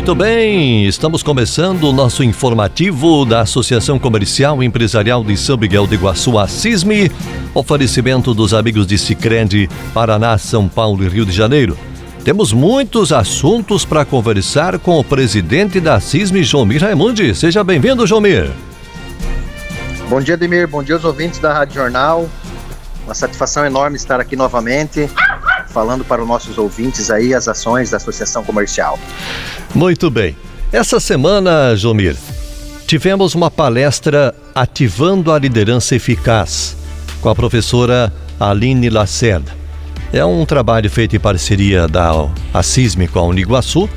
[0.00, 5.86] Muito bem, estamos começando o nosso informativo da Associação Comercial e Empresarial de São Miguel
[5.86, 7.12] de Iguaçu, a CISME,
[7.52, 11.76] oferecimento dos amigos de Sicredi, Paraná, São Paulo e Rio de Janeiro.
[12.24, 17.34] Temos muitos assuntos para conversar com o presidente da CISME, Jomir Raimundi.
[17.34, 18.50] Seja bem-vindo, Jomir.
[20.08, 20.66] Bom dia, Demir.
[20.66, 22.26] Bom dia aos ouvintes da Rádio Jornal.
[23.04, 25.10] Uma satisfação enorme estar aqui novamente
[25.70, 28.98] falando para os nossos ouvintes aí as ações da Associação Comercial.
[29.74, 30.36] Muito bem.
[30.72, 32.16] Essa semana, Jomir,
[32.86, 36.76] tivemos uma palestra Ativando a Liderança Eficaz
[37.20, 39.52] com a professora Aline Lacerda.
[40.12, 42.10] É um trabalho feito em parceria da
[42.52, 43.88] Assisme com a Uniguaçu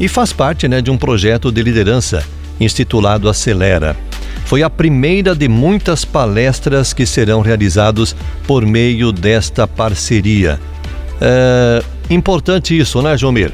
[0.00, 2.24] e faz parte né, de um projeto de liderança
[2.58, 3.96] intitulado Acelera.
[4.44, 8.14] Foi a primeira de muitas palestras que serão realizadas
[8.46, 10.60] por meio desta parceria.
[11.24, 13.52] É importante isso, né, Jomir?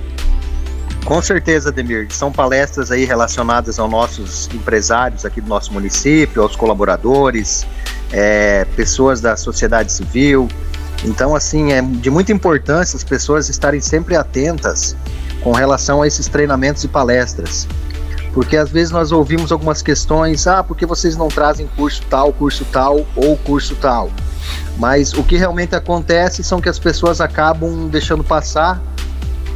[1.04, 2.06] Com certeza, Demir.
[2.10, 7.66] São palestras aí relacionadas aos nossos empresários aqui do nosso município, aos colaboradores,
[8.12, 10.48] é, pessoas da sociedade civil.
[11.04, 14.96] Então, assim, é de muita importância as pessoas estarem sempre atentas
[15.42, 17.66] com relação a esses treinamentos e palestras.
[18.32, 22.32] Porque às vezes nós ouvimos algumas questões, ah, por que vocês não trazem curso tal,
[22.32, 24.10] curso tal ou curso tal?
[24.76, 28.80] Mas o que realmente acontece são que as pessoas acabam deixando passar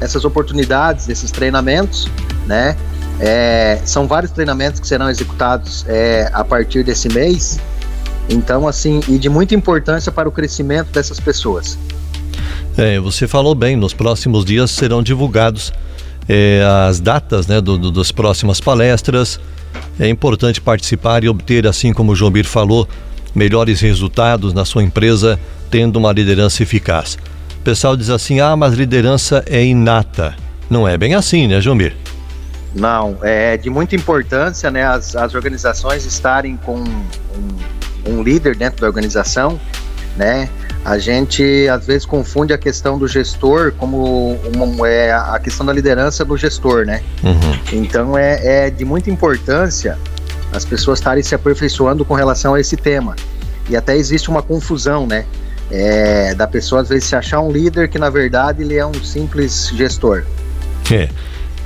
[0.01, 2.09] essas oportunidades, esses treinamentos,
[2.47, 2.77] né?
[3.21, 7.61] É, são vários treinamentos que serão executados é, a partir desse mês.
[8.29, 11.79] Então, assim, e de muita importância para o crescimento dessas pessoas.
[12.77, 15.73] É, você falou bem, nos próximos dias serão divulgados
[16.29, 19.41] é, as datas né, do, do, das próximas palestras.
[19.99, 22.89] É importante participar e obter, assim como o João Bir falou,
[23.35, 25.39] melhores resultados na sua empresa
[25.71, 27.19] tendo uma liderança eficaz.
[27.59, 30.35] O pessoal diz assim: ah, mas liderança é inata.
[30.69, 31.95] Não é bem assim, né, Jomir?
[32.75, 37.57] Não, é de muita importância né, as, as organizações estarem com um,
[38.07, 39.61] um líder dentro da organização,
[40.17, 40.49] né?
[40.85, 45.73] A gente às vezes confunde a questão do gestor como uma, é, a questão da
[45.73, 47.03] liderança do gestor, né?
[47.23, 47.59] Uhum.
[47.73, 49.97] Então é, é de muita importância
[50.53, 53.17] as pessoas estarem se aperfeiçoando com relação a esse tema.
[53.71, 55.25] E até existe uma confusão, né?
[55.71, 58.93] É, da pessoa às vezes se achar um líder que na verdade ele é um
[58.93, 60.25] simples gestor.
[60.91, 61.09] É,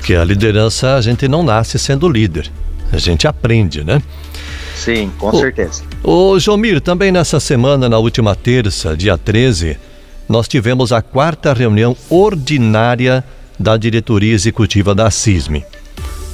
[0.03, 2.49] que a liderança a gente não nasce sendo líder,
[2.93, 4.01] a gente aprende, né?
[4.77, 5.83] Sim, com o, certeza.
[6.05, 9.79] Ô Jomir, também nessa semana, na última terça, dia 13,
[10.29, 13.25] nós tivemos a quarta reunião ordinária
[13.59, 15.65] da diretoria executiva da CISME.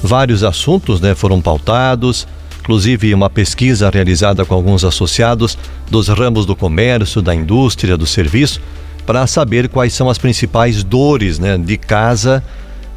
[0.03, 2.27] Vários assuntos né, foram pautados,
[2.61, 5.57] inclusive uma pesquisa realizada com alguns associados
[5.89, 8.61] dos ramos do comércio, da indústria, do serviço,
[9.07, 12.43] para saber quais são as principais dores né, de casa,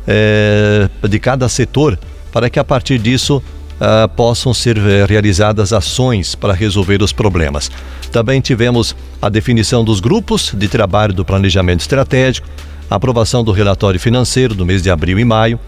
[0.08, 2.00] é, de cada setor,
[2.32, 3.42] para que a partir disso
[3.76, 7.70] Uh, possam ser uh, realizadas ações para resolver os problemas.
[8.10, 12.48] Também tivemos a definição dos grupos de trabalho do planejamento estratégico,
[12.90, 15.60] aprovação do relatório financeiro do mês de abril e maio,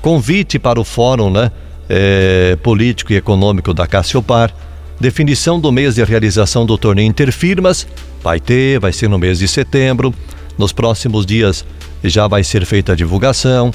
[0.00, 1.52] convite para o fórum né,
[1.88, 4.52] é, político e econômico da Cassiopar,
[4.98, 7.86] definição do mês de realização do torneio Interfirmas,
[8.22, 10.14] vai ter, vai ser no mês de setembro,
[10.56, 11.64] nos próximos dias
[12.04, 13.72] já vai ser feita a divulgação,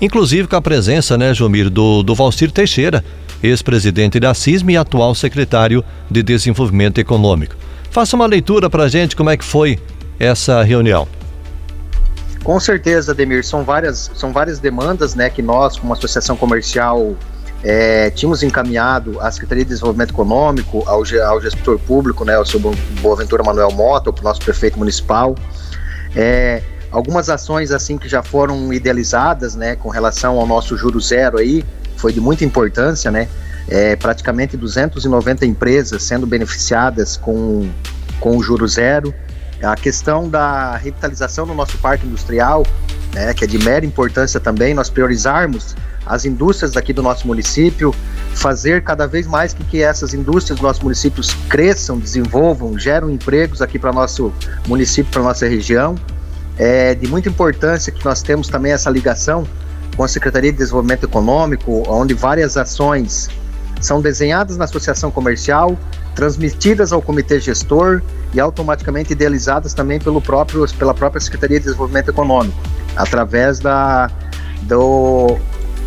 [0.00, 3.04] inclusive com a presença, né, Jomir, do, do Valcir Teixeira,
[3.44, 7.54] ex-presidente da CISM e atual secretário de Desenvolvimento Econômico.
[7.90, 9.78] Faça uma leitura para a gente como é que foi
[10.18, 11.06] essa reunião.
[12.42, 17.14] Com certeza, Demir, são várias, são várias demandas né, que nós, como associação comercial,
[17.62, 22.60] é, tínhamos encaminhado à Secretaria de Desenvolvimento Econômico, ao, ao gestor público, né, ao seu
[23.00, 25.34] Boaventura Manuel Mota, o nosso prefeito municipal.
[26.14, 31.38] É, algumas ações assim que já foram idealizadas, né, com relação ao nosso juro zero
[31.38, 31.64] aí,
[31.96, 33.28] foi de muita importância, né?
[33.66, 37.68] É, praticamente 290 empresas sendo beneficiadas com,
[38.20, 39.14] com o juro zero.
[39.62, 42.66] A questão da revitalização do nosso parque industrial,
[43.14, 45.74] né, que é de mera importância também, nós priorizarmos
[46.04, 47.94] as indústrias daqui do nosso município,
[48.34, 53.62] fazer cada vez mais que, que essas indústrias dos nossos municípios cresçam, desenvolvam, geram empregos
[53.62, 54.32] aqui para nosso
[54.66, 55.94] município, para nossa região.
[56.58, 59.46] É de muita importância que nós temos também essa ligação
[59.96, 63.28] com a Secretaria de Desenvolvimento Econômico, onde várias ações
[63.80, 65.78] são desenhadas na associação comercial,
[66.14, 68.02] transmitidas ao comitê gestor
[68.32, 72.56] e automaticamente idealizadas também pelo próprio, pela própria Secretaria de Desenvolvimento Econômico,
[72.96, 74.10] através da,
[74.62, 75.36] do,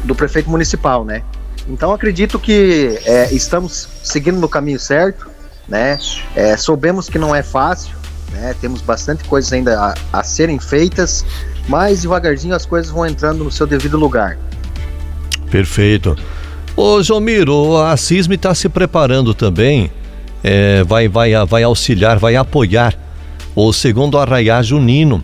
[0.03, 1.23] do prefeito municipal, né?
[1.67, 5.27] Então acredito que é, estamos seguindo no caminho certo,
[5.67, 5.97] né?
[6.35, 7.95] É, soubemos que não é fácil,
[8.31, 8.55] né?
[8.61, 11.25] Temos bastante coisas ainda a, a serem feitas,
[11.67, 14.37] mas devagarzinho as coisas vão entrando no seu devido lugar.
[15.49, 16.15] Perfeito.
[16.75, 19.91] Ô, Jomiro, a CISM está se preparando também,
[20.43, 22.95] é, vai, vai, vai auxiliar, vai apoiar
[23.55, 25.23] o segundo Arraiá Junino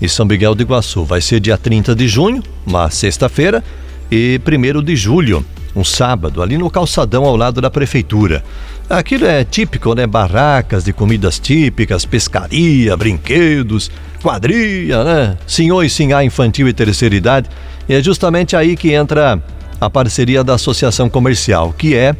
[0.00, 1.04] em São Miguel do Iguaçu.
[1.04, 3.62] Vai ser dia 30 de junho, uma sexta-feira,
[4.10, 8.44] e 1 de julho, um sábado, ali no calçadão ao lado da prefeitura.
[8.88, 10.06] Aquilo é típico, né?
[10.06, 13.90] Barracas de comidas típicas, pescaria, brinquedos,
[14.22, 15.38] quadrilha, né?
[15.46, 17.48] Senhor e sinhá infantil e terceira idade.
[17.88, 19.42] E é justamente aí que entra
[19.80, 22.14] a parceria da Associação Comercial, que é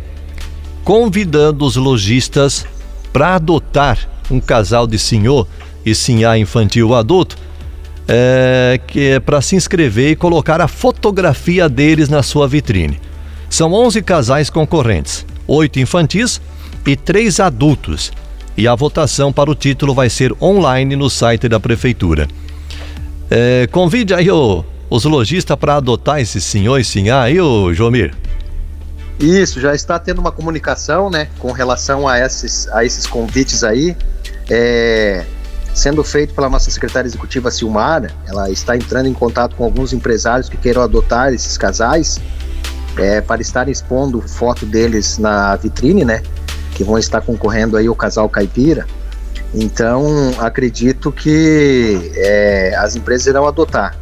[0.82, 2.66] convidando os lojistas
[3.12, 3.98] para adotar
[4.30, 5.46] um casal de senhor
[5.84, 7.36] e sinhá infantil adulto,
[8.08, 12.98] é, que é para se inscrever e colocar a fotografia deles na sua vitrine.
[13.52, 16.40] São 11 casais concorrentes, oito infantis
[16.86, 18.10] e três adultos.
[18.56, 22.26] E a votação para o título vai ser online no site da prefeitura.
[23.30, 28.14] É, convide aí o, os lojistas para adotar esse senhor e sinhá aí, ô Jomir.
[29.20, 33.94] Isso, já está tendo uma comunicação, né, com relação a esses, a esses convites aí,
[34.48, 35.26] é,
[35.74, 38.12] sendo feito pela nossa secretária executiva Silmara.
[38.26, 42.18] Ela está entrando em contato com alguns empresários que queiram adotar esses casais
[42.98, 46.22] é, para estar expondo foto deles na vitrine, né,
[46.74, 48.86] que vão estar concorrendo aí o casal caipira.
[49.54, 53.96] Então, acredito que é, as empresas irão adotar.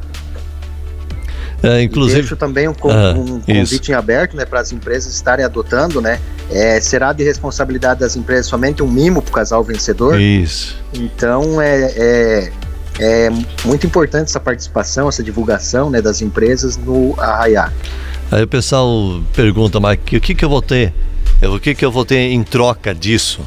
[1.62, 2.18] É, inclusive.
[2.18, 3.92] E deixo também um, ah, um convite isso.
[3.92, 6.18] em aberto né, para as empresas estarem adotando, né?
[6.50, 10.18] É, será de responsabilidade das empresas somente um mimo para o casal vencedor.
[10.18, 10.76] Isso.
[10.94, 12.52] Então é, é,
[12.98, 13.30] é,
[13.64, 17.70] muito importante essa participação, essa divulgação né, das empresas no Arraiá.
[18.30, 20.92] Aí o pessoal pergunta, mas o que, que eu vou ter?
[21.42, 23.40] O que, que eu vou ter em troca disso?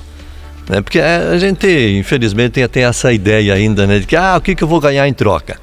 [0.67, 0.81] Né?
[0.81, 3.99] Porque a gente, infelizmente, tem até essa ideia ainda, né?
[3.99, 5.57] De que, ah, o que, que eu vou ganhar em troca?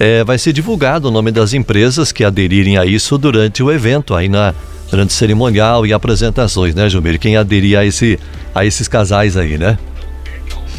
[0.00, 4.14] é, vai ser divulgado o nome das empresas que aderirem a isso durante o evento,
[4.14, 4.54] aí na,
[4.90, 7.18] durante o cerimonial e apresentações, né, Jumir?
[7.18, 8.18] Quem aderir a, esse,
[8.54, 9.78] a esses casais aí, né?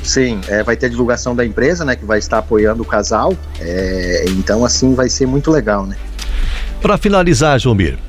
[0.01, 3.37] Sim, é, vai ter a divulgação da empresa, né, que vai estar apoiando o casal.
[3.59, 5.95] É, então, assim, vai ser muito legal, né?
[6.81, 7.99] Para finalizar, Jumir,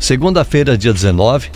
[0.00, 1.50] segunda-feira, dia 19,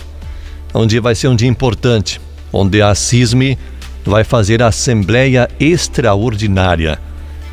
[0.75, 2.20] onde vai ser um dia importante,
[2.52, 3.58] onde a CISME
[4.05, 6.99] vai fazer a Assembleia Extraordinária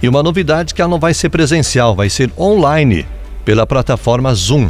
[0.01, 3.05] e uma novidade que ela não vai ser presencial, vai ser online,
[3.45, 4.69] pela plataforma Zoom.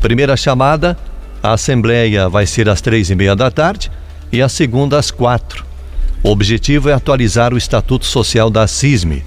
[0.00, 0.96] Primeira chamada,
[1.42, 3.90] a assembleia vai ser às três e meia da tarde
[4.32, 5.62] e a segunda às quatro.
[6.22, 9.22] O objetivo é atualizar o Estatuto Social da CISME.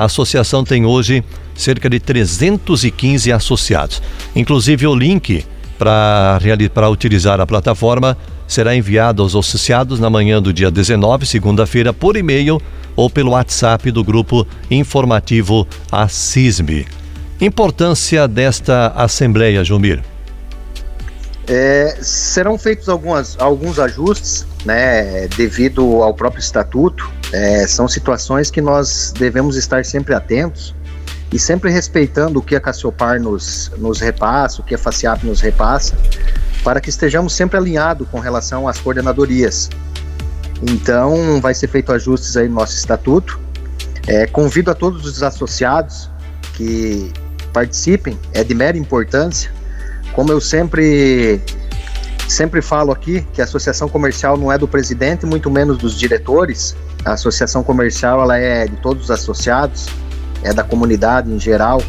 [0.00, 1.22] A associação tem hoje
[1.54, 4.02] cerca de 315 associados.
[4.34, 5.44] Inclusive o link
[5.78, 8.16] para utilizar a plataforma
[8.48, 12.62] será enviado aos associados na manhã do dia 19, segunda-feira, por e-mail
[12.96, 16.86] ou pelo WhatsApp do grupo informativo ACISME.
[17.38, 20.02] Importância desta Assembleia, Jumir?
[21.46, 27.19] É, serão feitos algumas, alguns ajustes, né, devido ao próprio estatuto.
[27.32, 30.74] É, são situações que nós devemos estar sempre atentos
[31.32, 35.40] e sempre respeitando o que a Cassiopar nos, nos repassa, o que a FACIAP nos
[35.40, 35.94] repassa,
[36.64, 39.70] para que estejamos sempre alinhados com relação às coordenadorias.
[40.62, 43.38] Então, vai ser feito ajustes aí no nosso estatuto.
[44.06, 46.10] É, convido a todos os associados
[46.54, 47.12] que
[47.52, 49.50] participem, é de mera importância.
[50.12, 51.40] Como eu sempre
[52.30, 56.76] sempre falo aqui, que a associação comercial não é do presidente, muito menos dos diretores.
[57.04, 59.88] A associação comercial ela é de todos os associados,
[60.42, 61.82] é da comunidade em geral,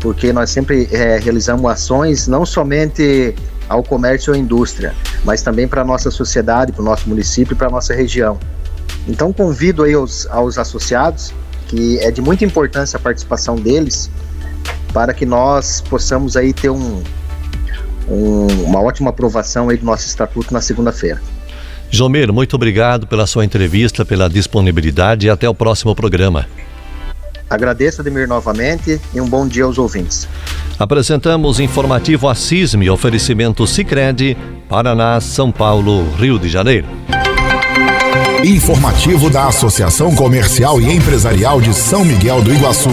[0.00, 3.34] porque nós sempre é, realizamos ações não somente
[3.68, 4.94] ao comércio ou indústria,
[5.24, 8.38] mas também para a nossa sociedade, para o nosso município e para a nossa região.
[9.06, 11.32] Então convido aí aos, aos associados,
[11.68, 14.10] que é de muita importância a participação deles,
[14.92, 17.02] para que nós possamos aí ter um,
[18.10, 21.20] um, uma ótima aprovação aí do nosso estatuto na segunda-feira.
[21.90, 26.46] Jomeiro, muito obrigado pela sua entrevista, pela disponibilidade e até o próximo programa.
[27.48, 30.28] Agradeço, Ademir, novamente e um bom dia aos ouvintes.
[30.78, 34.36] Apresentamos informativo Assisme, oferecimento Sicredi,
[34.68, 36.86] Paraná, São Paulo, Rio de Janeiro.
[38.44, 42.88] Informativo da Associação Comercial e Empresarial de São Miguel do Iguaçu.